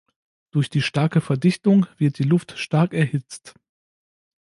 [0.49, 3.53] Durch die starke Verdichtung wird die Luft stark erhitzt.